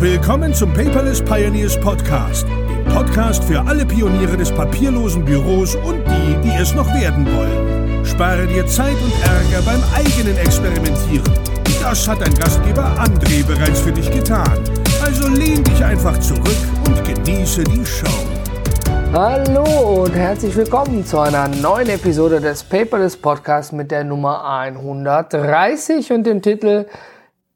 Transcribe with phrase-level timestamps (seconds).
[0.00, 6.40] Willkommen zum Paperless Pioneers Podcast, dem Podcast für alle Pioniere des papierlosen Büros und die,
[6.42, 8.02] die es noch werden wollen.
[8.06, 11.30] Spare dir Zeit und Ärger beim eigenen Experimentieren.
[11.82, 14.64] Das hat dein Gastgeber André bereits für dich getan.
[15.04, 16.56] Also lehn dich einfach zurück
[16.86, 18.06] und genieße die Show.
[19.12, 26.10] Hallo und herzlich willkommen zu einer neuen Episode des Paperless Podcasts mit der Nummer 130
[26.10, 26.86] und dem Titel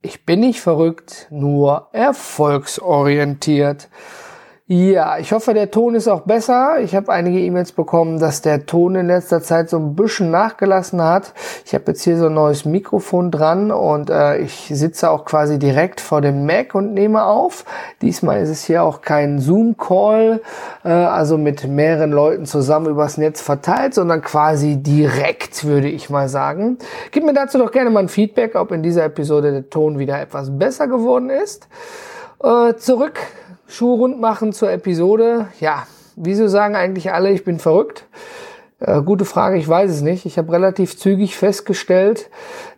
[0.05, 3.89] ich bin nicht verrückt, nur erfolgsorientiert.
[4.67, 6.81] Ja, ich hoffe, der Ton ist auch besser.
[6.81, 11.03] Ich habe einige E-Mails bekommen, dass der Ton in letzter Zeit so ein bisschen nachgelassen
[11.03, 11.35] hat.
[11.67, 15.59] Ich habe jetzt hier so ein neues Mikrofon dran und äh, ich sitze auch quasi
[15.59, 17.67] direkt vor dem Mac und nehme auf.
[18.01, 20.41] Diesmal ist es hier auch kein Zoom-Call,
[20.83, 26.31] äh, also mit mehreren Leuten zusammen übers Netz verteilt, sondern quasi direkt, würde ich mal
[26.31, 26.79] sagen.
[27.11, 30.19] Gib mir dazu doch gerne mal ein Feedback, ob in dieser Episode der Ton wieder
[30.19, 31.69] etwas besser geworden ist.
[32.43, 33.19] Äh, zurück
[33.67, 35.49] Schuh rund machen zur Episode.
[35.61, 38.07] Ja, wieso sagen eigentlich alle, ich bin verrückt?
[38.81, 40.27] Äh, gute Frage, ich weiß es nicht.
[40.27, 42.29] Ich habe relativ zügig festgestellt,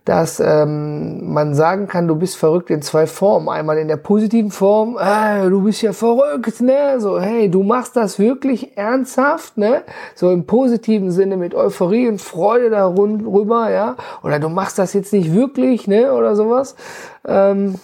[0.05, 3.49] dass ähm, man sagen kann, du bist verrückt in zwei Formen.
[3.49, 7.01] Einmal in der positiven Form, äh, du bist ja verrückt, ne?
[7.01, 9.83] So, hey, du machst das wirklich ernsthaft, ne?
[10.15, 13.97] So im positiven Sinne mit Euphorie und Freude darüber, ja?
[14.23, 16.13] Oder du machst das jetzt nicht wirklich, ne?
[16.13, 16.77] Oder sowas.
[17.27, 17.81] Ähm,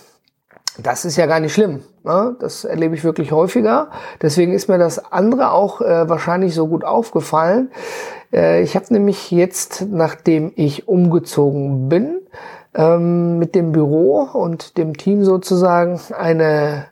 [0.78, 1.82] das ist ja gar nicht schlimm.
[2.04, 2.36] Ne?
[2.40, 3.90] Das erlebe ich wirklich häufiger.
[4.20, 7.70] Deswegen ist mir das andere auch äh, wahrscheinlich so gut aufgefallen.
[8.32, 12.20] Äh, ich habe nämlich jetzt, nachdem ich umgezogen bin,
[12.74, 16.86] ähm, mit dem Büro und dem Team sozusagen eine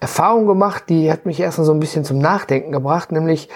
[0.00, 3.48] Erfahrung gemacht, die hat mich erstmal so ein bisschen zum Nachdenken gebracht, nämlich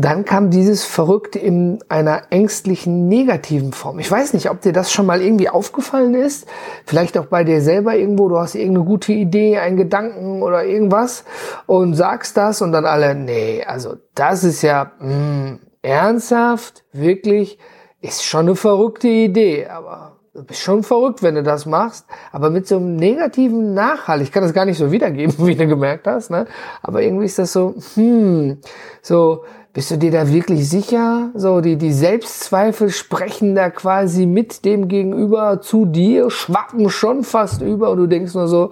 [0.00, 3.98] dann kam dieses Verrückte in einer ängstlichen negativen Form.
[3.98, 6.46] Ich weiß nicht, ob dir das schon mal irgendwie aufgefallen ist.
[6.86, 8.28] Vielleicht auch bei dir selber irgendwo.
[8.28, 11.24] Du hast irgendeine gute Idee, einen Gedanken oder irgendwas
[11.66, 17.58] und sagst das und dann alle, nee, also das ist ja mh, hm, ernsthaft, wirklich,
[18.00, 22.66] ist schon eine verrückte Idee, aber bist schon verrückt, wenn du das machst, aber mit
[22.66, 24.22] so einem negativen Nachhall.
[24.22, 26.46] Ich kann das gar nicht so wiedergeben, wie du gemerkt hast, ne?
[26.82, 28.58] Aber irgendwie ist das so, hm,
[29.02, 31.30] so, bist du dir da wirklich sicher?
[31.34, 37.62] So, die, die Selbstzweifel sprechen da quasi mit dem Gegenüber zu dir, schwappen schon fast
[37.62, 38.70] über und du denkst nur so,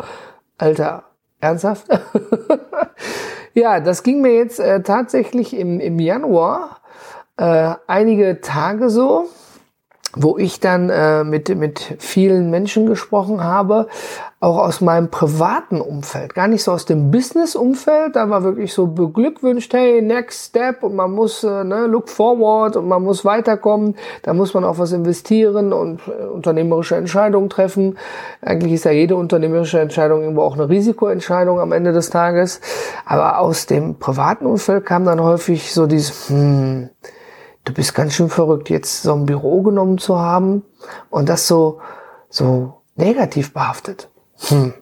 [0.59, 1.05] Alter,
[1.41, 1.87] ernsthaft?
[3.55, 6.81] ja, das ging mir jetzt äh, tatsächlich im, im Januar
[7.37, 9.29] äh, einige Tage so
[10.17, 13.87] wo ich dann äh, mit, mit vielen Menschen gesprochen habe,
[14.41, 18.87] auch aus meinem privaten Umfeld, gar nicht so aus dem Business-Umfeld, da war wirklich so
[18.87, 20.83] beglückwünscht, hey, next step.
[20.83, 22.77] Und man muss, äh, ne, look forward.
[22.77, 27.99] Und man muss weiterkommen, da muss man auch was investieren und äh, unternehmerische Entscheidungen treffen.
[28.41, 32.61] Eigentlich ist ja jede unternehmerische Entscheidung irgendwo auch eine Risikoentscheidung am Ende des Tages,
[33.05, 36.89] aber aus dem privaten Umfeld kam dann häufig so dieses, hm,
[37.67, 40.63] du bist ganz schön verrückt, jetzt so ein Büro genommen zu haben
[41.11, 41.81] und das so,
[42.31, 44.09] so negativ behaftet.
[44.49, 44.73] Hm.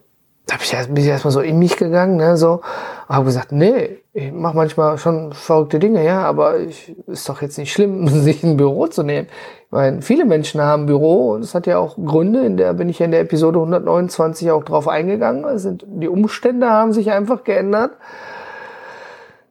[0.47, 2.61] Da bin ich, erst, erstmal so in mich gegangen, ne, so,
[3.09, 7.41] und habe gesagt, nee, ich mache manchmal schon verrückte Dinge, ja, aber ich, ist doch
[7.41, 9.29] jetzt nicht schlimm, sich ein Büro zu nehmen.
[9.65, 12.75] Ich meine, viele Menschen haben ein Büro und es hat ja auch Gründe, in der
[12.75, 15.45] bin ich ja in der Episode 129 auch drauf eingegangen.
[15.45, 17.93] Es sind, die Umstände haben sich einfach geändert.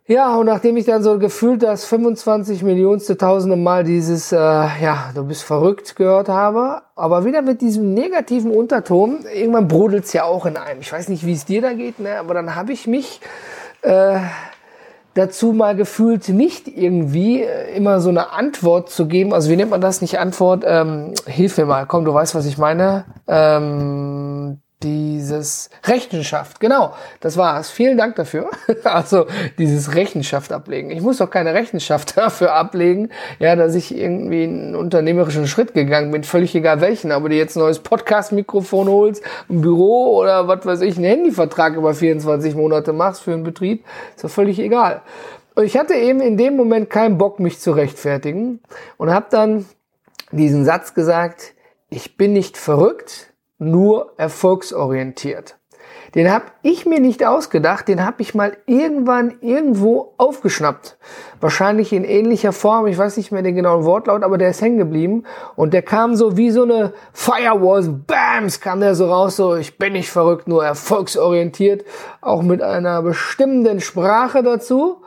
[0.06, 5.12] Ja, und nachdem ich dann so gefühlt das 25 Millionste tausende Mal dieses, äh, ja,
[5.16, 10.46] du bist verrückt gehört habe, aber wieder mit diesem negativen Unterton, irgendwann brodelt's ja auch
[10.46, 10.82] in einem.
[10.82, 12.20] Ich weiß nicht, wie es dir da geht, ne?
[12.20, 13.22] aber dann habe ich mich
[13.82, 14.20] äh,
[15.14, 19.34] dazu mal gefühlt, nicht irgendwie äh, immer so eine Antwort zu geben.
[19.34, 20.64] Also wie nennt man das nicht Antwort?
[20.68, 23.06] Ähm, hilf mir mal, komm, du weißt, was ich meine.
[23.28, 24.33] Ähm,
[24.84, 27.72] dieses Rechenschaft, genau, das war's.
[27.72, 28.50] Vielen Dank dafür.
[28.84, 29.28] Also
[29.58, 30.92] dieses Rechenschaft ablegen.
[30.92, 36.12] Ich muss doch keine Rechenschaft dafür ablegen, ja, dass ich irgendwie einen unternehmerischen Schritt gegangen
[36.12, 40.66] bin, völlig egal welchen, aber dir jetzt ein neues Podcast-Mikrofon holst, ein Büro oder was
[40.66, 43.86] weiß ich, einen Handyvertrag über 24 Monate machst für einen Betrieb,
[44.16, 45.02] ist doch völlig egal.
[45.56, 48.60] Und ich hatte eben in dem Moment keinen Bock, mich zu rechtfertigen
[48.98, 49.66] und habe dann
[50.32, 51.54] diesen Satz gesagt,
[51.90, 53.33] ich bin nicht verrückt,
[53.64, 55.58] nur erfolgsorientiert.
[56.16, 60.98] Den habe ich mir nicht ausgedacht, den habe ich mal irgendwann irgendwo aufgeschnappt.
[61.42, 64.78] Wahrscheinlich in ähnlicher Form, ich weiß nicht mehr den genauen Wortlaut, aber der ist hängen
[64.78, 65.24] geblieben.
[65.56, 69.80] Und der kam so wie so eine Firewall, BAMS kam der so raus, so ich
[69.80, 71.84] bin nicht verrückt, nur erfolgsorientiert,
[72.22, 74.98] auch mit einer bestimmenden Sprache dazu.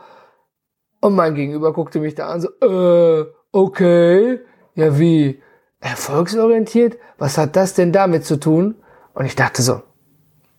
[1.01, 4.41] Und mein Gegenüber guckte mich da an, so, äh, okay,
[4.75, 5.41] ja wie,
[5.81, 6.99] erfolgsorientiert?
[7.19, 8.77] Was hat das denn damit zu tun?
[9.15, 9.83] Und ich dachte so,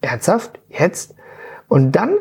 [0.02, 0.60] ernsthaft?
[0.70, 1.16] Jetzt?
[1.68, 2.16] Und dann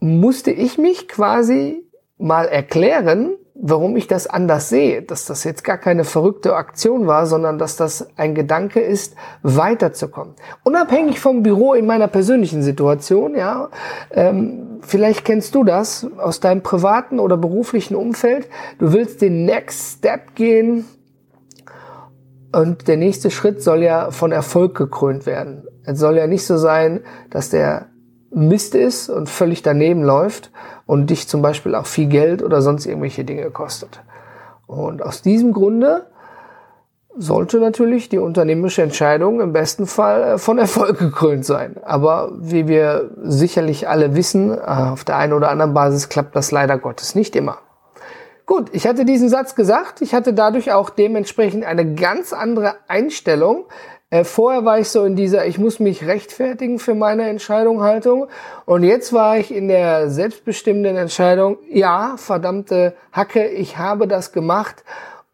[0.00, 1.84] musste ich mich quasi
[2.18, 7.26] mal erklären, warum ich das anders sehe, dass das jetzt gar keine verrückte Aktion war,
[7.26, 10.34] sondern dass das ein Gedanke ist, weiterzukommen.
[10.64, 13.68] Unabhängig vom Büro in meiner persönlichen Situation, ja,
[14.12, 18.48] ähm, vielleicht kennst du das aus deinem privaten oder beruflichen Umfeld.
[18.78, 20.86] Du willst den Next Step gehen
[22.52, 25.66] und der nächste Schritt soll ja von Erfolg gekrönt werden.
[25.84, 27.00] Es soll ja nicht so sein,
[27.30, 27.86] dass der
[28.32, 30.50] Mist ist und völlig daneben läuft
[30.86, 34.00] und dich zum Beispiel auch viel Geld oder sonst irgendwelche Dinge kostet.
[34.66, 36.06] Und aus diesem Grunde
[37.16, 41.76] sollte natürlich die unternehmerische Entscheidung im besten Fall äh, von Erfolg gekrönt sein.
[41.82, 46.52] Aber wie wir sicherlich alle wissen, äh, auf der einen oder anderen Basis klappt das
[46.52, 47.58] leider Gottes nicht immer.
[48.50, 50.02] Gut, ich hatte diesen Satz gesagt.
[50.02, 53.66] Ich hatte dadurch auch dementsprechend eine ganz andere Einstellung.
[54.10, 58.26] Äh, vorher war ich so in dieser, ich muss mich rechtfertigen für meine Entscheidung Haltung.
[58.66, 64.82] Und jetzt war ich in der selbstbestimmenden Entscheidung, ja, verdammte Hacke, ich habe das gemacht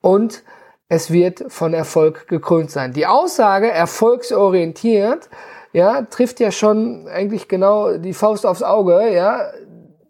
[0.02, 0.42] und
[0.90, 2.92] es wird von Erfolg gekrönt sein.
[2.92, 5.30] Die Aussage erfolgsorientiert,
[5.72, 9.52] ja, trifft ja schon eigentlich genau die Faust aufs Auge, ja.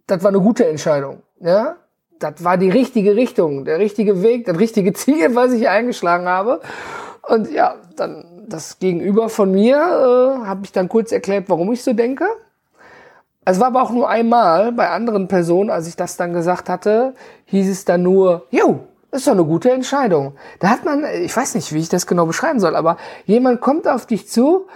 [0.09, 1.77] Das war eine gute Entscheidung, ja
[2.19, 6.61] das war die richtige Richtung, der richtige Weg, das richtige Ziel, was ich eingeschlagen habe.
[7.23, 11.83] Und ja, dann das Gegenüber von mir äh, habe ich dann kurz erklärt, warum ich
[11.83, 12.27] so denke.
[13.45, 17.15] Es war aber auch nur einmal bei anderen Personen, als ich das dann gesagt hatte,
[17.47, 18.81] hieß es dann nur, jo,
[19.11, 20.35] das ist doch eine gute Entscheidung.
[20.59, 23.89] Da hat man, ich weiß nicht, wie ich das genau beschreiben soll, aber jemand kommt
[23.89, 24.67] auf dich zu,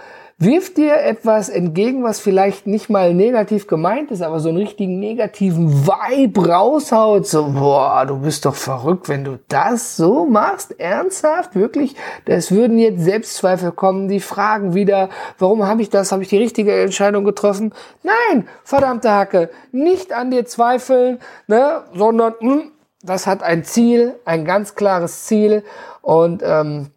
[0.41, 4.99] wirft dir etwas entgegen, was vielleicht nicht mal negativ gemeint ist, aber so einen richtigen
[4.99, 11.55] negativen Vibe raushaut, so, boah, du bist doch verrückt, wenn du das so machst, ernsthaft,
[11.55, 11.95] wirklich,
[12.25, 16.37] es würden jetzt Selbstzweifel kommen, die fragen wieder, warum habe ich das, habe ich die
[16.37, 17.71] richtige Entscheidung getroffen?
[18.01, 22.71] Nein, verdammte Hacke, nicht an dir zweifeln, ne, sondern, mh, hm,
[23.03, 25.63] das hat ein Ziel, ein ganz klares Ziel
[26.01, 26.89] und, ähm,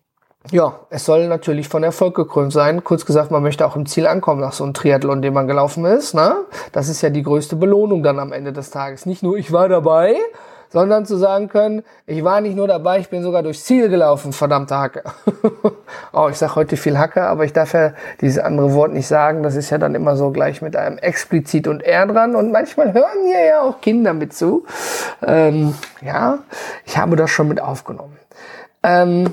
[0.50, 2.84] ja, es soll natürlich von Erfolg gekrönt sein.
[2.84, 5.84] Kurz gesagt, man möchte auch im Ziel ankommen nach so einem Triathlon, den man gelaufen
[5.86, 6.14] ist.
[6.14, 6.36] Ne?
[6.72, 9.06] Das ist ja die größte Belohnung dann am Ende des Tages.
[9.06, 10.16] Nicht nur ich war dabei,
[10.68, 14.32] sondern zu sagen können, ich war nicht nur dabei, ich bin sogar durchs Ziel gelaufen,
[14.32, 15.04] verdammte Hacke.
[16.12, 19.42] oh, ich sage heute viel Hacke, aber ich darf ja dieses andere Wort nicht sagen.
[19.42, 22.34] Das ist ja dann immer so gleich mit einem explizit und R dran.
[22.34, 24.66] Und manchmal hören hier ja auch Kinder mit zu.
[25.26, 26.40] Ähm, ja,
[26.84, 28.18] ich habe das schon mit aufgenommen.
[28.82, 29.32] Ähm,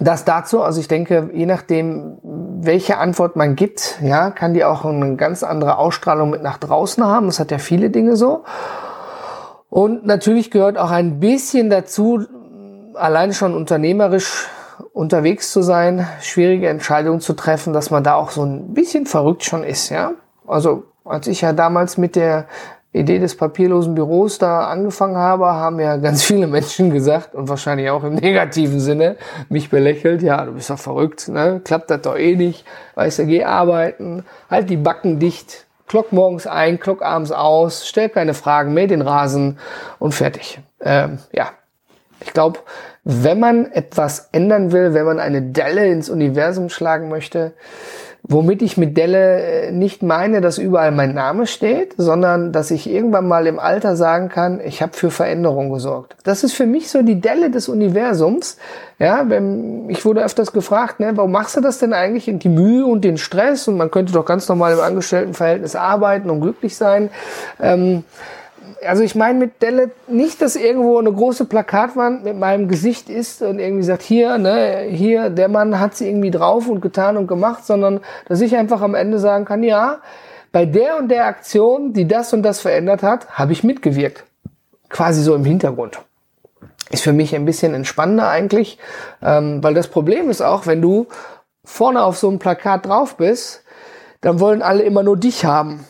[0.00, 4.84] das dazu, also ich denke, je nachdem, welche Antwort man gibt, ja, kann die auch
[4.84, 7.26] eine ganz andere Ausstrahlung mit nach draußen haben.
[7.26, 8.44] Das hat ja viele Dinge so.
[9.70, 12.24] Und natürlich gehört auch ein bisschen dazu,
[12.94, 14.48] allein schon unternehmerisch
[14.92, 19.44] unterwegs zu sein, schwierige Entscheidungen zu treffen, dass man da auch so ein bisschen verrückt
[19.44, 20.12] schon ist, ja.
[20.46, 22.46] Also, als ich ja damals mit der
[22.92, 27.90] Idee des papierlosen Büros da angefangen habe, haben ja ganz viele Menschen gesagt und wahrscheinlich
[27.90, 29.16] auch im negativen Sinne
[29.50, 30.22] mich belächelt.
[30.22, 31.60] Ja, du bist doch verrückt, ne?
[31.62, 32.64] Klappt das doch eh nicht.
[32.94, 38.08] Weißt du, geh arbeiten, halt die Backen dicht, klock morgens ein, klock abends aus, stell
[38.08, 39.58] keine Fragen, mäh den Rasen
[39.98, 40.60] und fertig.
[40.80, 41.50] Ähm, ja,
[42.20, 42.60] ich glaube,
[43.04, 47.52] wenn man etwas ändern will, wenn man eine Delle ins Universum schlagen möchte,
[48.30, 52.88] Womit ich mit Delle äh, nicht meine, dass überall mein Name steht, sondern dass ich
[52.88, 56.14] irgendwann mal im Alter sagen kann, ich habe für Veränderung gesorgt.
[56.24, 58.58] Das ist für mich so die Delle des Universums.
[58.98, 62.50] Ja, wenn, ich wurde öfters gefragt, ne, warum machst du das denn eigentlich in die
[62.50, 63.66] Mühe und den Stress?
[63.66, 67.08] Und man könnte doch ganz normal im Angestelltenverhältnis arbeiten und glücklich sein.
[67.60, 68.04] Ähm,
[68.86, 73.42] also ich meine mit Delle nicht, dass irgendwo eine große Plakatwand mit meinem Gesicht ist
[73.42, 77.26] und irgendwie sagt, hier, ne, hier, der Mann hat sie irgendwie drauf und getan und
[77.26, 80.00] gemacht, sondern dass ich einfach am Ende sagen kann, ja,
[80.52, 84.24] bei der und der Aktion, die das und das verändert hat, habe ich mitgewirkt.
[84.88, 86.00] Quasi so im Hintergrund.
[86.90, 88.78] Ist für mich ein bisschen entspannender eigentlich,
[89.22, 91.06] ähm, weil das Problem ist auch, wenn du
[91.64, 93.62] vorne auf so einem Plakat drauf bist,
[94.22, 95.84] dann wollen alle immer nur dich haben.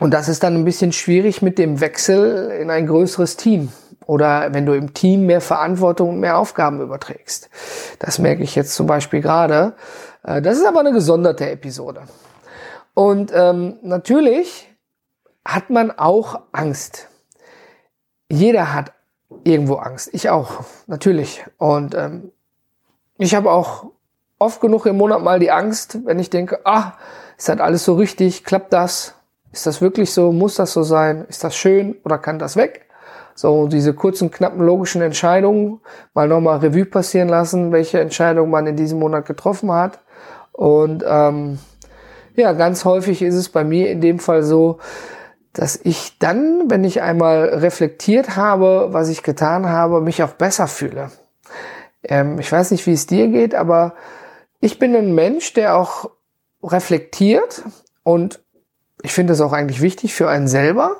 [0.00, 3.70] Und das ist dann ein bisschen schwierig mit dem Wechsel in ein größeres Team
[4.06, 7.50] oder wenn du im Team mehr Verantwortung und mehr Aufgaben überträgst.
[7.98, 9.74] Das merke ich jetzt zum Beispiel gerade.
[10.24, 12.02] Äh, das ist aber eine gesonderte Episode.
[12.94, 14.74] Und ähm, natürlich
[15.44, 17.08] hat man auch Angst.
[18.30, 18.92] Jeder hat
[19.44, 20.08] irgendwo Angst.
[20.12, 21.44] Ich auch, natürlich.
[21.58, 22.32] Und ähm,
[23.18, 23.84] ich habe auch
[24.38, 26.94] oft genug im Monat mal die Angst, wenn ich denke, ah,
[27.36, 29.14] ist das alles so richtig, klappt das?
[29.52, 30.32] Ist das wirklich so?
[30.32, 31.26] Muss das so sein?
[31.28, 32.86] Ist das schön oder kann das weg?
[33.34, 35.80] So diese kurzen, knappen, logischen Entscheidungen
[36.14, 40.00] mal nochmal Revue passieren lassen, welche Entscheidung man in diesem Monat getroffen hat.
[40.52, 41.58] Und ähm,
[42.34, 44.78] ja, ganz häufig ist es bei mir in dem Fall so,
[45.52, 50.66] dass ich dann, wenn ich einmal reflektiert habe, was ich getan habe, mich auch besser
[50.66, 51.10] fühle.
[52.02, 53.94] Ähm, ich weiß nicht, wie es dir geht, aber
[54.60, 56.10] ich bin ein Mensch, der auch
[56.62, 57.62] reflektiert
[58.02, 58.40] und
[59.02, 60.96] ich finde das auch eigentlich wichtig für einen selber.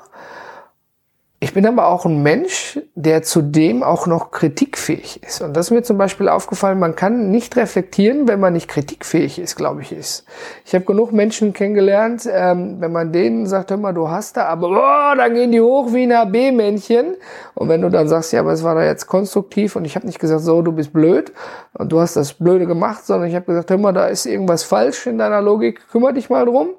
[1.51, 5.41] Ich bin aber auch ein Mensch, der zudem auch noch kritikfähig ist.
[5.41, 9.37] Und das ist mir zum Beispiel aufgefallen, man kann nicht reflektieren, wenn man nicht kritikfähig
[9.37, 10.23] ist, glaube ich, ist.
[10.63, 14.45] Ich habe genug Menschen kennengelernt, ähm, wenn man denen sagt, hör mal, du hast da,
[14.45, 17.17] aber oh, dann gehen die hoch wie ein AB-Männchen.
[17.53, 20.05] Und wenn du dann sagst, ja, aber es war da jetzt konstruktiv und ich habe
[20.05, 21.33] nicht gesagt, so, du bist blöd
[21.73, 24.63] und du hast das Blöde gemacht, sondern ich habe gesagt, hör mal, da ist irgendwas
[24.63, 26.69] falsch in deiner Logik, kümmere dich mal drum.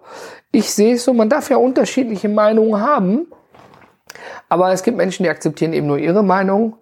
[0.50, 3.26] Ich sehe es so, man darf ja unterschiedliche Meinungen haben.
[4.48, 6.76] Aber es gibt Menschen, die akzeptieren eben nur ihre Meinung.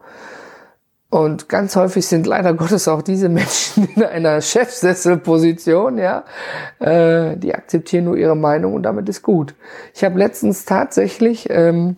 [1.10, 6.24] Und ganz häufig sind leider Gottes auch diese Menschen in einer Chefsesselposition, ja.
[6.78, 9.54] Äh, die akzeptieren nur ihre Meinung und damit ist gut.
[9.92, 11.96] Ich habe letztens tatsächlich, ähm,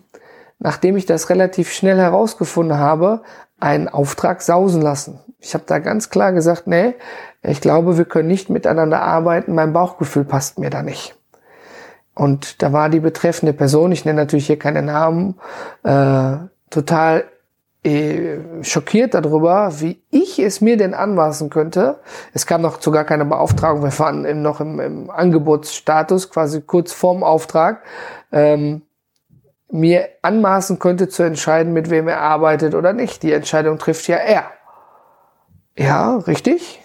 [0.59, 3.21] nachdem ich das relativ schnell herausgefunden habe,
[3.59, 5.19] einen Auftrag sausen lassen.
[5.39, 6.95] Ich habe da ganz klar gesagt, nee,
[7.43, 11.15] ich glaube, wir können nicht miteinander arbeiten, mein Bauchgefühl passt mir da nicht.
[12.15, 15.35] Und da war die betreffende Person, ich nenne natürlich hier keine Namen,
[15.83, 16.37] äh,
[16.69, 17.25] total
[17.83, 21.99] äh, schockiert darüber, wie ich es mir denn anmaßen könnte.
[22.33, 26.93] Es kam noch zu gar keine Beauftragung, wir waren noch im, im Angebotsstatus, quasi kurz
[26.93, 27.81] vorm Auftrag,
[28.31, 28.83] ähm,
[29.69, 33.23] mir anmaßen könnte zu entscheiden, mit wem er arbeitet oder nicht.
[33.23, 34.45] Die Entscheidung trifft ja er.
[35.75, 36.79] Ja, richtig.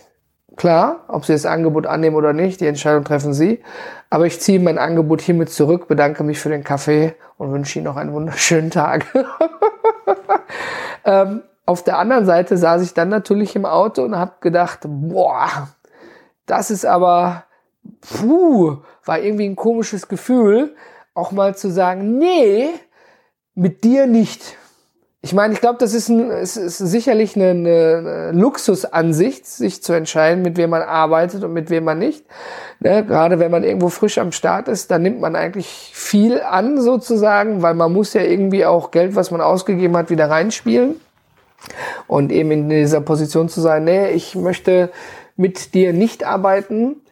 [0.56, 3.62] Klar, ob Sie das Angebot annehmen oder nicht, die Entscheidung treffen Sie.
[4.10, 7.84] Aber ich ziehe mein Angebot hiermit zurück, bedanke mich für den Kaffee und wünsche Ihnen
[7.84, 9.06] noch einen wunderschönen Tag.
[11.04, 15.68] ähm, auf der anderen Seite saß ich dann natürlich im Auto und habe gedacht, boah,
[16.46, 17.44] das ist aber,
[18.00, 20.74] puh, war irgendwie ein komisches Gefühl,
[21.12, 22.70] auch mal zu sagen, nee,
[23.54, 24.56] mit dir nicht.
[25.20, 29.92] Ich meine, ich glaube, das ist, ein, es ist sicherlich eine, eine Luxusansicht, sich zu
[29.92, 32.24] entscheiden, mit wem man arbeitet und mit wem man nicht.
[32.78, 33.04] Ne?
[33.04, 37.62] Gerade wenn man irgendwo frisch am Start ist, dann nimmt man eigentlich viel an sozusagen,
[37.62, 41.00] weil man muss ja irgendwie auch Geld, was man ausgegeben hat, wieder reinspielen.
[42.06, 44.90] Und eben in dieser Position zu sein, nee, ich möchte
[45.36, 47.02] mit dir nicht arbeiten,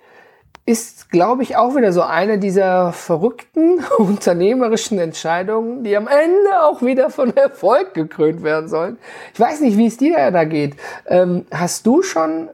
[0.66, 6.82] ist, glaube ich, auch wieder so eine dieser verrückten unternehmerischen Entscheidungen, die am Ende auch
[6.82, 8.98] wieder von Erfolg gekrönt werden sollen.
[9.32, 10.76] Ich weiß nicht, wie es dir da geht.
[11.06, 12.50] Ähm, hast du schon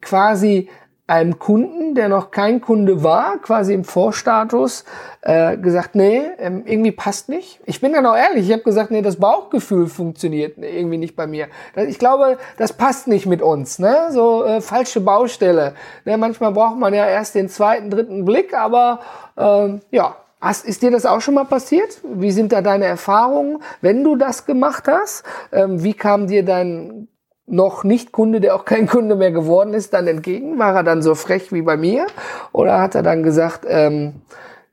[0.00, 0.68] quasi
[1.06, 4.84] einem Kunden, der noch kein Kunde war, quasi im Vorstatus,
[5.22, 7.60] äh, gesagt, nee, ähm, irgendwie passt nicht.
[7.64, 11.28] Ich bin dann auch ehrlich, ich habe gesagt, nee, das Bauchgefühl funktioniert irgendwie nicht bei
[11.28, 11.46] mir.
[11.76, 14.08] Ich glaube, das passt nicht mit uns, ne?
[14.10, 15.74] So äh, falsche Baustelle.
[16.04, 16.18] Ne?
[16.18, 19.00] Manchmal braucht man ja erst den zweiten, dritten Blick, aber
[19.36, 21.98] ähm, ja, Hast, ist dir das auch schon mal passiert?
[22.04, 25.24] Wie sind da deine Erfahrungen, wenn du das gemacht hast?
[25.50, 27.08] Ähm, wie kam dir dein
[27.46, 30.58] noch nicht Kunde, der auch kein Kunde mehr geworden ist, dann entgegen?
[30.58, 32.06] War er dann so frech wie bei mir?
[32.52, 34.14] Oder hat er dann gesagt, ähm,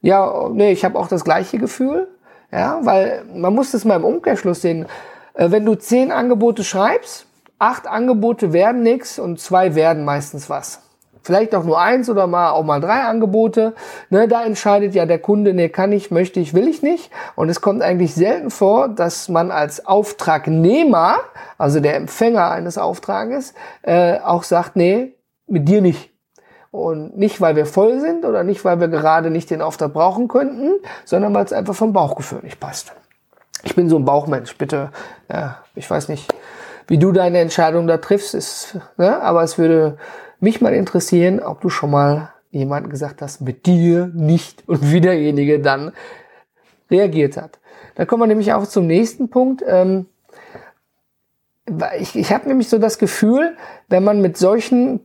[0.02, 2.08] ja, nee, ich habe auch das gleiche Gefühl?
[2.52, 4.86] Ja, weil man muss das mal im Umkehrschluss sehen.
[5.34, 7.26] Äh, wenn du zehn Angebote schreibst,
[7.60, 10.82] acht Angebote werden nichts und zwei werden meistens was
[11.24, 13.74] vielleicht auch nur eins oder mal auch mal drei Angebote.
[14.10, 17.12] Ne, da entscheidet ja der Kunde, ne, kann ich, möchte ich, will ich nicht.
[17.36, 21.18] Und es kommt eigentlich selten vor, dass man als Auftragnehmer,
[21.58, 25.16] also der Empfänger eines Auftrages, äh, auch sagt, nee,
[25.48, 26.12] mit dir nicht.
[26.72, 30.28] Und nicht, weil wir voll sind oder nicht, weil wir gerade nicht den Auftrag brauchen
[30.28, 30.72] könnten,
[31.06, 32.94] sondern weil es einfach vom Bauchgefühl nicht passt.
[33.62, 34.90] Ich bin so ein Bauchmensch, bitte.
[35.32, 36.34] Ja, ich weiß nicht,
[36.88, 39.98] wie du deine Entscheidung da triffst, ist, ne, aber es würde
[40.44, 45.02] mich mal interessieren, ob du schon mal jemanden gesagt hast, mit dir nicht und wie
[45.02, 45.92] derjenige dann
[46.92, 47.60] reagiert hat.
[47.96, 49.64] Da kommen wir nämlich auch zum nächsten Punkt.
[49.66, 50.06] Ähm,
[51.98, 53.56] ich ich habe nämlich so das Gefühl,
[53.88, 55.00] wenn man mit solchen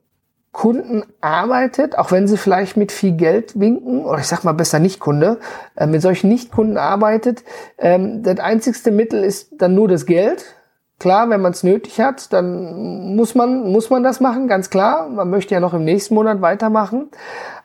[0.50, 4.80] Kunden arbeitet, auch wenn sie vielleicht mit viel Geld winken, oder ich sag mal besser
[4.80, 5.38] nicht Kunde,
[5.76, 7.44] äh, mit solchen Nicht-Kunden arbeitet,
[7.78, 10.57] ähm, das einzigste Mittel ist dann nur das Geld,
[10.98, 15.08] Klar, wenn man es nötig hat, dann muss man, muss man das machen, ganz klar.
[15.08, 17.08] Man möchte ja noch im nächsten Monat weitermachen.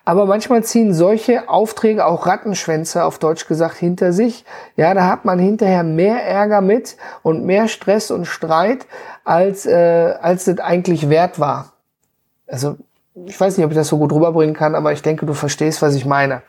[0.06, 4.46] Aber manchmal ziehen solche Aufträge auch Rattenschwänze, auf Deutsch gesagt, hinter sich.
[4.76, 8.86] Ja, da hat man hinterher mehr Ärger mit und mehr Stress und Streit,
[9.24, 11.74] als, äh, als es eigentlich wert war.
[12.48, 12.76] Also,
[13.26, 15.82] ich weiß nicht, ob ich das so gut rüberbringen kann, aber ich denke, du verstehst,
[15.82, 16.42] was ich meine.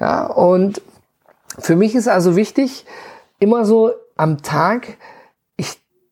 [0.00, 0.82] Ja, und
[1.58, 2.84] für mich ist also wichtig,
[3.38, 4.96] immer so am Tag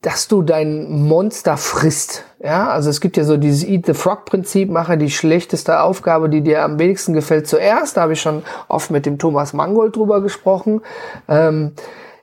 [0.00, 2.25] dass du dein Monster frisst.
[2.40, 6.28] Ja, also es gibt ja so dieses Eat the Frog Prinzip, mache die schlechteste Aufgabe,
[6.28, 7.97] die dir am wenigsten gefällt, zuerst.
[7.97, 10.83] Da habe ich schon oft mit dem Thomas Mangold drüber gesprochen.
[11.26, 11.73] Ähm,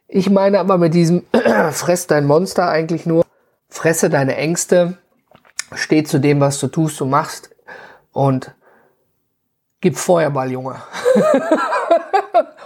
[0.07, 1.23] ich meine aber mit diesem
[1.71, 3.25] Fress dein Monster eigentlich nur,
[3.67, 4.97] fresse deine Ängste,
[5.73, 7.49] steh zu dem, was du tust und machst
[8.13, 8.55] und
[9.81, 10.75] gib Feuerball, Junge.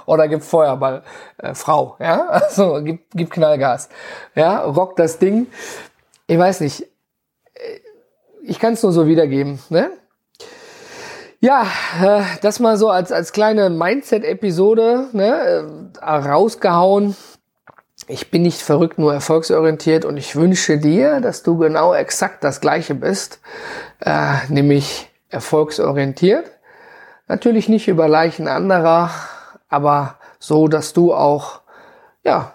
[0.09, 1.03] Oder gib Feuerball,
[1.37, 1.95] äh, Frau.
[1.99, 3.89] Ja, also gib, gib Knallgas.
[4.33, 5.45] Ja, rock das Ding.
[6.25, 6.87] Ich weiß nicht.
[8.41, 9.59] Ich kann es nur so wiedergeben.
[9.69, 9.91] Ne?
[11.39, 11.67] Ja,
[12.01, 17.15] äh, das mal so als, als kleine Mindset-Episode ne, äh, rausgehauen.
[18.07, 22.61] Ich bin nicht verrückt, nur erfolgsorientiert und ich wünsche dir, dass du genau exakt das
[22.61, 23.41] gleiche bist,
[23.99, 26.49] äh, nämlich erfolgsorientiert.
[27.27, 29.11] Natürlich nicht über Leichen anderer,
[29.69, 31.61] aber so, dass du auch,
[32.23, 32.53] ja,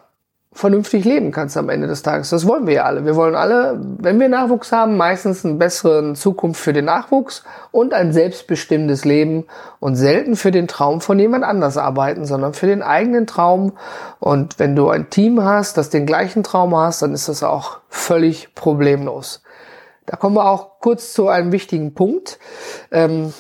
[0.54, 2.30] vernünftig leben kannst am Ende des Tages.
[2.30, 3.04] Das wollen wir ja alle.
[3.04, 7.42] Wir wollen alle, wenn wir Nachwuchs haben, meistens eine bessere Zukunft für den Nachwuchs
[7.72, 9.46] und ein selbstbestimmtes Leben
[9.80, 13.72] und selten für den Traum von jemand anders arbeiten, sondern für den eigenen Traum.
[14.20, 17.78] Und wenn du ein Team hast, das den gleichen Traum hast, dann ist das auch
[17.88, 19.42] völlig problemlos.
[20.06, 22.38] Da kommen wir auch kurz zu einem wichtigen Punkt.
[22.92, 23.32] Ähm,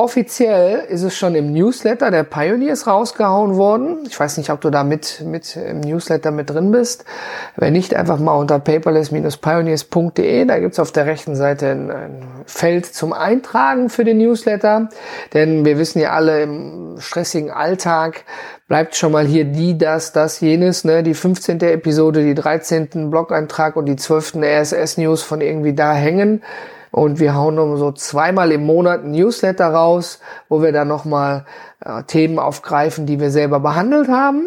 [0.00, 4.04] Offiziell ist es schon im Newsletter der Pioneers rausgehauen worden.
[4.08, 7.04] Ich weiß nicht, ob du da mit, mit im Newsletter mit drin bist.
[7.56, 10.44] Wenn nicht, einfach mal unter paperless-pioneers.de.
[10.44, 14.88] Da gibt's auf der rechten Seite ein, ein, Feld zum Eintragen für den Newsletter.
[15.34, 18.22] Denn wir wissen ja alle, im stressigen Alltag
[18.68, 20.84] bleibt schon mal hier die, das, das, jenes.
[20.84, 21.02] Ne?
[21.02, 21.58] Die 15.
[21.62, 23.10] Episode, die 13.
[23.10, 24.36] Blog-Eintrag und die 12.
[24.36, 26.40] RSS-News von irgendwie da hängen
[26.90, 31.44] und wir hauen nur so zweimal im Monat ein Newsletter raus, wo wir dann nochmal
[31.84, 34.46] äh, Themen aufgreifen, die wir selber behandelt haben.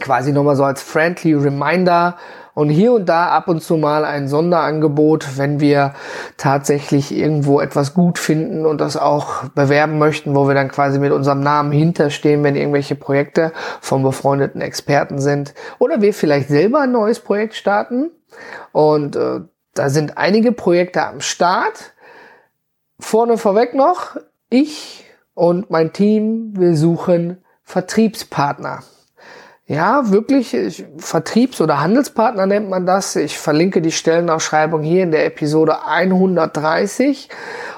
[0.00, 2.16] Quasi nochmal so als friendly Reminder
[2.58, 5.94] und hier und da ab und zu mal ein Sonderangebot, wenn wir
[6.36, 11.12] tatsächlich irgendwo etwas gut finden und das auch bewerben möchten, wo wir dann quasi mit
[11.12, 16.90] unserem Namen hinterstehen, wenn irgendwelche Projekte von befreundeten Experten sind oder wir vielleicht selber ein
[16.90, 18.10] neues Projekt starten.
[18.72, 19.42] Und äh,
[19.78, 21.92] da sind einige Projekte am Start.
[22.98, 24.16] Vorne vorweg noch,
[24.50, 28.82] ich und mein Team, wir suchen Vertriebspartner.
[29.66, 30.56] Ja, wirklich,
[30.96, 33.14] Vertriebs- oder Handelspartner nennt man das.
[33.16, 37.28] Ich verlinke die Stellenausschreibung hier in der Episode 130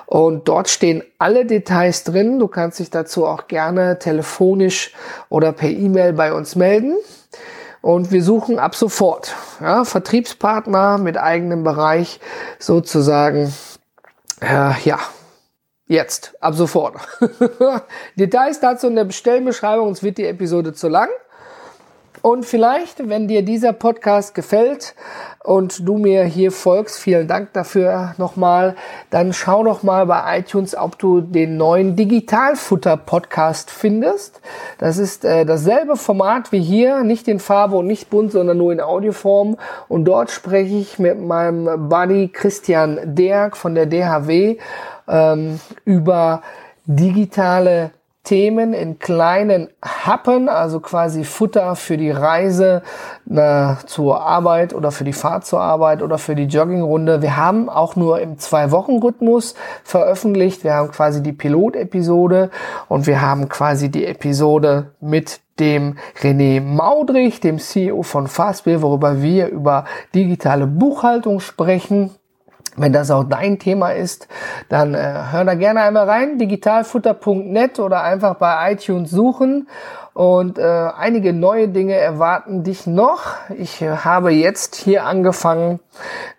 [0.06, 2.38] und dort stehen alle Details drin.
[2.38, 4.94] Du kannst dich dazu auch gerne telefonisch
[5.28, 6.94] oder per E-Mail bei uns melden.
[7.82, 12.20] Und wir suchen ab sofort ja, Vertriebspartner mit eigenem Bereich
[12.58, 13.52] sozusagen.
[14.40, 14.98] Äh, ja,
[15.86, 16.96] jetzt, ab sofort.
[18.16, 21.08] Details dazu in der Bestellbeschreibung, sonst wird die Episode zu lang.
[22.22, 24.94] Und vielleicht, wenn dir dieser Podcast gefällt
[25.42, 28.76] und du mir hier folgst, vielen Dank dafür nochmal,
[29.08, 34.40] dann schau doch mal bei iTunes, ob du den neuen Digitalfutter Podcast findest.
[34.78, 38.72] Das ist äh, dasselbe Format wie hier, nicht in Farbe und nicht bunt, sondern nur
[38.72, 39.56] in Audioform.
[39.88, 44.58] Und dort spreche ich mit meinem Buddy Christian Derk von der DHW
[45.08, 46.42] ähm, über
[46.84, 52.82] digitale Themen in kleinen Happen, also quasi Futter für die Reise
[53.30, 57.22] äh, zur Arbeit oder für die Fahrt zur Arbeit oder für die Joggingrunde.
[57.22, 59.54] Wir haben auch nur im Zwei-Wochen-Rhythmus
[59.84, 60.64] veröffentlicht.
[60.64, 62.50] Wir haben quasi die Pilotepisode
[62.88, 69.22] und wir haben quasi die Episode mit dem René Maudrich, dem CEO von Fastbill, worüber
[69.22, 72.10] wir über digitale Buchhaltung sprechen.
[72.76, 74.28] Wenn das auch dein Thema ist,
[74.68, 79.66] dann äh, hör da gerne einmal rein, digitalfutter.net oder einfach bei iTunes suchen.
[80.12, 83.36] Und äh, einige neue Dinge erwarten dich noch.
[83.56, 85.78] Ich äh, habe jetzt hier angefangen,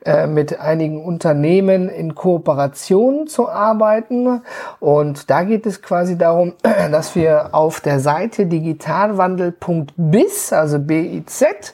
[0.05, 4.41] äh, mit einigen Unternehmen in Kooperation zu arbeiten.
[4.79, 6.53] Und da geht es quasi darum,
[6.91, 11.73] dass wir auf der Seite digitalwandel.biz, also B-I-Z,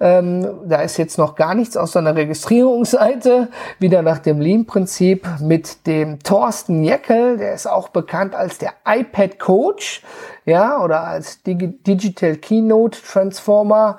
[0.00, 3.48] ähm, da ist jetzt noch gar nichts aus seiner Registrierungsseite.
[3.78, 9.38] Wieder nach dem Lean-Prinzip mit dem Thorsten Jeckel, der ist auch bekannt als der iPad
[9.38, 10.02] Coach,
[10.46, 13.98] ja, oder als Digi Digital Keynote Transformer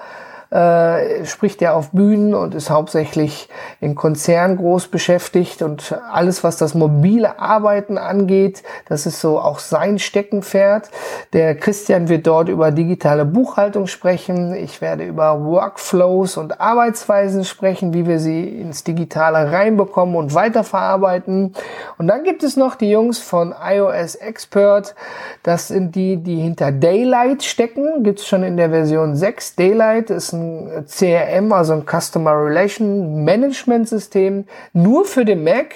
[0.52, 3.48] äh, spricht er auf Bühnen und ist hauptsächlich
[3.80, 9.60] in Konzernen groß beschäftigt und alles, was das mobile Arbeiten angeht, das ist so auch
[9.60, 10.90] sein Steckenpferd.
[11.32, 14.54] Der Christian wird dort über digitale Buchhaltung sprechen.
[14.54, 21.54] Ich werde über Workflows und Arbeitsweisen sprechen, wie wir sie ins Digitale reinbekommen und weiterverarbeiten.
[21.98, 24.96] Und dann gibt es noch die Jungs von iOS Expert.
[25.44, 28.04] Das sind die, die hinter Daylight stecken.
[28.04, 29.56] Gibt es schon in der Version 6.
[29.56, 30.40] Daylight ist ein
[30.86, 35.75] CRM, also ein Customer Relation Management System, nur für den Mac.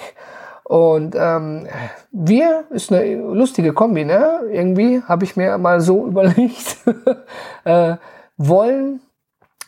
[0.64, 1.68] Und ähm,
[2.10, 4.40] wir ist eine lustige Kombi, ne?
[4.50, 6.78] Irgendwie habe ich mir mal so überlegt.
[7.64, 7.96] äh,
[8.36, 9.00] wollen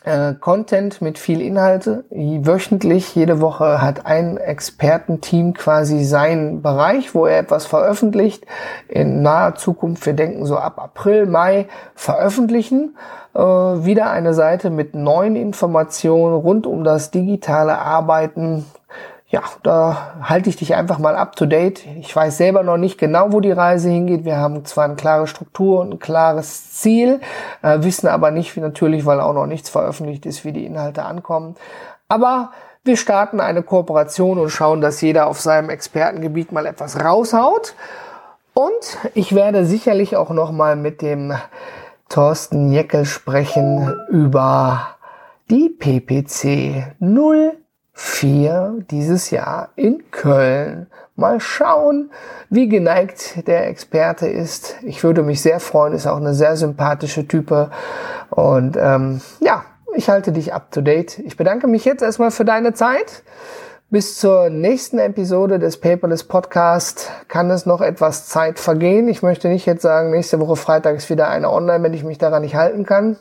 [0.03, 2.05] äh, Content mit viel Inhalte.
[2.09, 8.45] Wöchentlich, jede Woche hat ein Expertenteam quasi seinen Bereich, wo er etwas veröffentlicht.
[8.87, 12.95] In naher Zukunft, wir denken so ab April, Mai, veröffentlichen.
[13.33, 18.65] Äh, wieder eine Seite mit neuen Informationen rund um das digitale Arbeiten,
[19.31, 21.85] ja, da halte ich dich einfach mal up to date.
[21.99, 24.25] Ich weiß selber noch nicht genau, wo die Reise hingeht.
[24.25, 27.21] Wir haben zwar eine klare Struktur und ein klares Ziel,
[27.61, 31.03] äh, wissen aber nicht, wie natürlich, weil auch noch nichts veröffentlicht ist, wie die Inhalte
[31.03, 31.55] ankommen.
[32.07, 32.51] Aber
[32.83, 37.75] wir starten eine Kooperation und schauen, dass jeder auf seinem Expertengebiet mal etwas raushaut.
[38.55, 41.35] Und ich werde sicherlich auch noch mal mit dem
[42.09, 44.95] Thorsten Jeckel sprechen über
[45.51, 47.53] die PPC 0
[48.01, 50.87] 4 dieses Jahr in Köln.
[51.17, 52.11] Mal schauen,
[52.49, 54.77] wie geneigt der Experte ist.
[54.83, 57.71] Ich würde mich sehr freuen, ist auch eine sehr sympathische Type.
[58.29, 61.19] Und ähm, ja, ich halte dich up to date.
[61.19, 63.21] Ich bedanke mich jetzt erstmal für deine Zeit.
[63.89, 69.09] Bis zur nächsten Episode des Paperless Podcast kann es noch etwas Zeit vergehen.
[69.09, 72.17] Ich möchte nicht jetzt sagen, nächste Woche Freitag ist wieder eine online, wenn ich mich
[72.17, 73.17] daran nicht halten kann.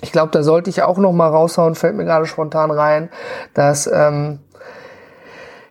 [0.00, 3.10] Ich glaube, da sollte ich auch noch mal raushauen, fällt mir gerade spontan rein,
[3.54, 4.40] dass ähm,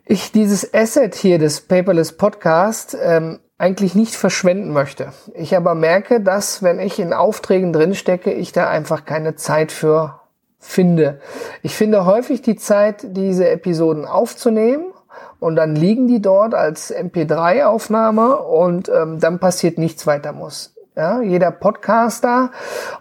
[0.05, 5.13] ich dieses Asset hier des Paperless Podcast ähm, eigentlich nicht verschwenden möchte.
[5.35, 10.21] Ich aber merke, dass wenn ich in Aufträgen drinstecke, ich da einfach keine Zeit für
[10.59, 11.19] finde.
[11.61, 14.85] Ich finde häufig die Zeit, diese Episoden aufzunehmen
[15.39, 20.75] und dann liegen die dort als MP3-Aufnahme und ähm, dann passiert nichts weiter muss.
[20.93, 22.51] Ja, jeder Podcaster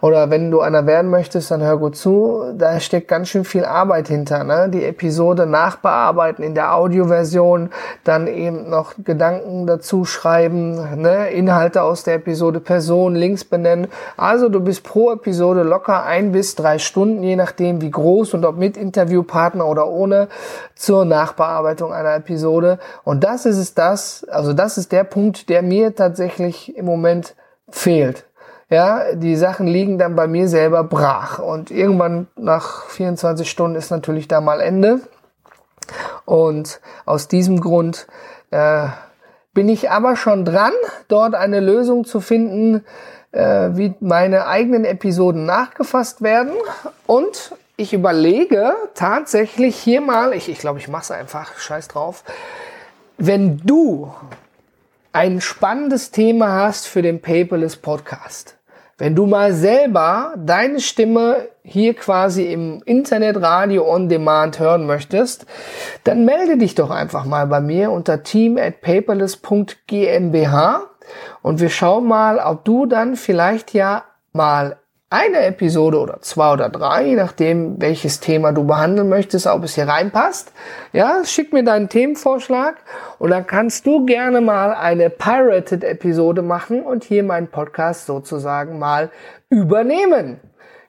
[0.01, 2.55] oder wenn du einer werden möchtest, dann hör gut zu.
[2.57, 4.45] Da steckt ganz schön viel Arbeit hinter.
[4.45, 4.69] Ne?
[4.69, 7.71] Die Episode nachbearbeiten in der Audioversion,
[8.05, 11.31] dann eben noch Gedanken dazu schreiben, ne?
[11.31, 13.89] Inhalte aus der Episode, Person, Links benennen.
[14.17, 18.45] Also du bist pro Episode locker ein bis drei Stunden, je nachdem wie groß und
[18.45, 20.29] ob mit Interviewpartner oder ohne,
[20.77, 22.79] zur Nachbearbeitung einer Episode.
[23.03, 27.35] Und das ist es das, also das ist der Punkt, der mir tatsächlich im Moment
[27.71, 28.27] fehlt.
[28.69, 31.41] Ja, die Sachen liegen dann bei mir selber brach.
[31.41, 35.01] Und irgendwann nach 24 Stunden ist natürlich da mal Ende.
[36.25, 38.07] Und aus diesem Grund
[38.53, 38.87] äh,
[39.53, 40.73] bin ich aber schon dran,
[41.09, 42.85] dort eine Lösung zu finden,
[43.33, 46.53] äh, wie meine eigenen Episoden nachgefasst werden.
[47.07, 51.89] Und ich überlege tatsächlich hier mal, ich glaube, ich, glaub, ich mache es einfach, scheiß
[51.89, 52.23] drauf,
[53.19, 54.13] wenn du
[55.13, 58.57] ein spannendes Thema hast für den Paperless Podcast.
[58.97, 65.47] Wenn du mal selber deine Stimme hier quasi im Internetradio on Demand hören möchtest,
[66.05, 70.81] dann melde dich doch einfach mal bei mir unter team at paperless.gmbh
[71.43, 74.77] und wir schauen mal, ob du dann vielleicht ja mal
[75.13, 79.75] eine Episode oder zwei oder drei, je nachdem, welches Thema du behandeln möchtest, ob es
[79.75, 80.53] hier reinpasst.
[80.93, 82.77] Ja, schick mir deinen Themenvorschlag
[83.19, 88.79] und dann kannst du gerne mal eine Pirated Episode machen und hier meinen Podcast sozusagen
[88.79, 89.11] mal
[89.49, 90.39] übernehmen.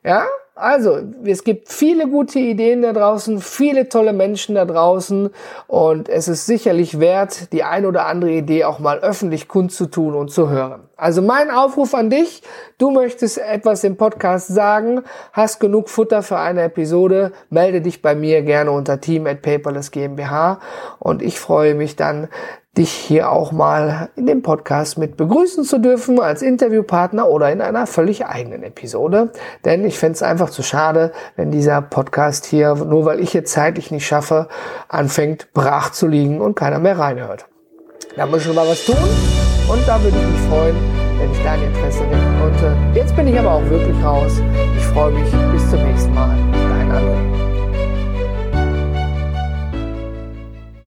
[0.03, 0.25] Ja,
[0.61, 5.29] also, es gibt viele gute Ideen da draußen, viele tolle Menschen da draußen
[5.67, 10.29] und es ist sicherlich wert, die ein oder andere Idee auch mal öffentlich kundzutun und
[10.29, 10.83] zu hören.
[10.97, 12.43] Also mein Aufruf an dich,
[12.77, 15.01] du möchtest etwas im Podcast sagen,
[15.33, 19.89] hast genug Futter für eine Episode, melde dich bei mir gerne unter team at paperless
[19.89, 20.59] GmbH
[20.99, 22.27] und ich freue mich dann,
[22.77, 27.59] dich hier auch mal in dem Podcast mit begrüßen zu dürfen als Interviewpartner oder in
[27.61, 29.31] einer völlig eigenen Episode.
[29.65, 33.51] Denn ich fände es einfach zu schade, wenn dieser Podcast hier, nur weil ich jetzt
[33.51, 34.47] zeitlich nicht schaffe,
[34.87, 37.45] anfängt brach zu liegen und keiner mehr reinhört.
[38.15, 38.95] Da muss schon mal was tun
[39.67, 40.75] und da würde ich mich freuen,
[41.19, 42.77] wenn ich dein Interesse wecken konnte.
[42.93, 44.41] Jetzt bin ich aber auch wirklich raus.
[44.77, 45.31] Ich freue mich.
[45.51, 46.60] Bis zum nächsten Mal.